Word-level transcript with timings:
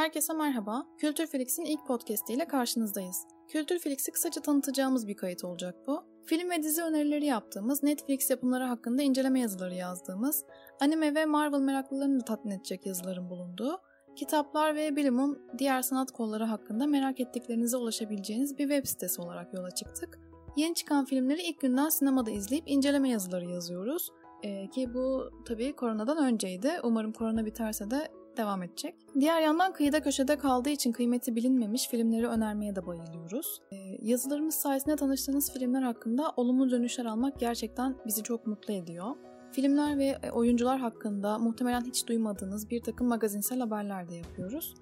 Herkese 0.00 0.32
merhaba. 0.32 0.86
Kültür 0.98 1.26
Felix'in 1.26 1.64
ilk 1.64 1.86
podcast 1.86 2.30
ile 2.30 2.46
karşınızdayız. 2.46 3.26
Kültür 3.48 3.78
Felix'i 3.78 4.12
kısaca 4.12 4.42
tanıtacağımız 4.42 5.08
bir 5.08 5.16
kayıt 5.16 5.44
olacak 5.44 5.74
bu. 5.86 6.04
Film 6.26 6.50
ve 6.50 6.62
dizi 6.62 6.82
önerileri 6.82 7.26
yaptığımız, 7.26 7.82
Netflix 7.82 8.30
yapımları 8.30 8.64
hakkında 8.64 9.02
inceleme 9.02 9.40
yazıları 9.40 9.74
yazdığımız, 9.74 10.44
anime 10.80 11.14
ve 11.14 11.26
Marvel 11.26 11.60
meraklılarını 11.60 12.20
da 12.20 12.24
tatmin 12.24 12.52
edecek 12.52 12.86
yazıların 12.86 13.30
bulunduğu, 13.30 13.78
kitaplar 14.16 14.74
ve 14.74 14.96
bilimum 14.96 15.38
diğer 15.58 15.82
sanat 15.82 16.10
kolları 16.10 16.44
hakkında 16.44 16.86
merak 16.86 17.20
ettiklerinize 17.20 17.76
ulaşabileceğiniz 17.76 18.58
bir 18.58 18.68
web 18.68 18.86
sitesi 18.86 19.22
olarak 19.22 19.54
yola 19.54 19.70
çıktık. 19.70 20.18
Yeni 20.56 20.74
çıkan 20.74 21.04
filmleri 21.04 21.42
ilk 21.42 21.60
günden 21.60 21.88
sinemada 21.88 22.30
izleyip 22.30 22.64
inceleme 22.66 23.10
yazıları 23.10 23.44
yazıyoruz. 23.44 24.10
Ee, 24.42 24.70
ki 24.70 24.94
bu 24.94 25.30
tabii 25.44 25.76
koronadan 25.76 26.18
önceydi. 26.18 26.70
Umarım 26.82 27.12
korona 27.12 27.46
biterse 27.46 27.90
de 27.90 28.08
devam 28.36 28.62
edecek. 28.62 28.94
Diğer 29.20 29.40
yandan 29.40 29.72
kıyıda 29.72 30.02
köşede 30.02 30.38
kaldığı 30.38 30.70
için 30.70 30.92
kıymeti 30.92 31.36
bilinmemiş 31.36 31.88
filmleri 31.88 32.28
önermeye 32.28 32.76
de 32.76 32.86
bayılıyoruz. 32.86 33.60
Ee, 33.72 33.76
yazılarımız 34.02 34.54
sayesinde 34.54 34.96
tanıştığınız 34.96 35.52
filmler 35.52 35.82
hakkında 35.82 36.32
olumlu 36.36 36.70
dönüşler 36.70 37.04
almak 37.04 37.40
gerçekten 37.40 37.96
bizi 38.06 38.22
çok 38.22 38.46
mutlu 38.46 38.74
ediyor. 38.74 39.16
Filmler 39.52 39.98
ve 39.98 40.18
e, 40.22 40.30
oyuncular 40.30 40.80
hakkında 40.80 41.38
muhtemelen 41.38 41.84
hiç 41.84 42.06
duymadığınız 42.06 42.70
bir 42.70 42.82
takım 42.82 43.06
magazinsel 43.06 43.60
haberler 43.60 44.08
de 44.08 44.14
yapıyoruz. 44.14 44.74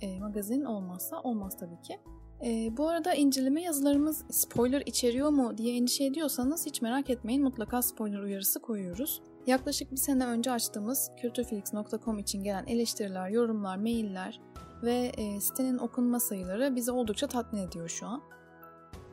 E, 0.00 0.20
magazin 0.20 0.64
olmazsa 0.64 1.20
olmaz 1.20 1.56
tabii 1.60 1.82
ki. 1.82 2.00
E, 2.44 2.76
bu 2.76 2.88
arada 2.88 3.14
inceleme 3.14 3.62
yazılarımız 3.62 4.24
spoiler 4.30 4.82
içeriyor 4.86 5.28
mu 5.30 5.58
diye 5.58 5.76
endişe 5.76 6.04
ediyorsanız 6.04 6.66
hiç 6.66 6.82
merak 6.82 7.10
etmeyin 7.10 7.42
mutlaka 7.42 7.82
spoiler 7.82 8.18
uyarısı 8.18 8.60
koyuyoruz. 8.60 9.22
Yaklaşık 9.46 9.92
bir 9.92 9.96
sene 9.96 10.26
önce 10.26 10.50
açtığımız 10.50 11.10
kültürfelix.com 11.20 12.18
için 12.18 12.42
gelen 12.42 12.66
eleştiriler, 12.66 13.28
yorumlar, 13.28 13.76
mailler 13.76 14.40
ve 14.82 15.12
e, 15.16 15.40
sitenin 15.40 15.78
okunma 15.78 16.20
sayıları 16.20 16.76
bizi 16.76 16.92
oldukça 16.92 17.26
tatmin 17.26 17.60
ediyor 17.60 17.88
şu 17.88 18.06
an. 18.06 18.22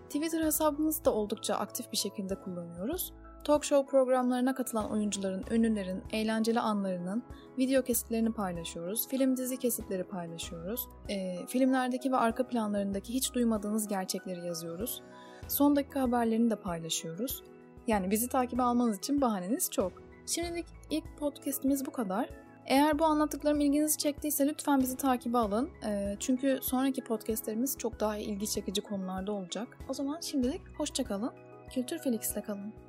Twitter 0.06 0.46
hesabımızı 0.46 1.06
da 1.06 1.14
oldukça 1.14 1.56
aktif 1.56 1.92
bir 1.92 1.98
şekilde 1.98 2.36
kullanıyoruz. 2.36 3.14
Talk 3.48 3.64
show 3.64 3.92
programlarına 3.92 4.56
katılan 4.56 4.92
oyuncuların, 4.92 5.44
ünlülerin, 5.52 6.04
eğlenceli 6.12 6.60
anlarının 6.60 7.24
video 7.58 7.82
kesitlerini 7.82 8.32
paylaşıyoruz. 8.32 9.08
Film 9.08 9.38
dizi 9.38 9.58
kesitleri 9.58 10.04
paylaşıyoruz. 10.04 10.88
E, 11.10 11.46
filmlerdeki 11.48 12.12
ve 12.12 12.16
arka 12.16 12.48
planlarındaki 12.48 13.14
hiç 13.14 13.34
duymadığınız 13.34 13.88
gerçekleri 13.88 14.48
yazıyoruz. 14.48 15.02
Son 15.48 15.76
dakika 15.76 16.02
haberlerini 16.02 16.52
de 16.52 16.56
paylaşıyoruz. 16.56 17.44
Yani 17.88 18.12
bizi 18.12 18.30
takip 18.30 18.60
almanız 18.60 18.98
için 18.98 19.22
bahaneniz 19.22 19.72
çok. 19.72 19.92
Şimdilik 20.26 20.66
ilk 20.90 21.18
podcastimiz 21.18 21.86
bu 21.86 21.92
kadar. 21.92 22.30
Eğer 22.66 23.00
bu 23.00 23.06
anlattıklarım 23.06 23.62
ilginizi 23.62 23.98
çektiyse 23.98 24.48
lütfen 24.48 24.80
bizi 24.80 24.98
takibe 24.98 25.38
alın. 25.38 25.70
E, 25.86 26.16
çünkü 26.20 26.60
sonraki 26.62 27.04
podcastlerimiz 27.04 27.78
çok 27.78 28.00
daha 28.00 28.18
ilgi 28.18 28.48
çekici 28.48 28.82
konularda 28.82 29.32
olacak. 29.32 29.78
O 29.90 29.94
zaman 29.94 30.20
şimdilik 30.22 30.62
hoşçakalın. 30.78 31.32
Kültür 31.70 31.98
Felix'le 31.98 32.44
kalın. 32.46 32.87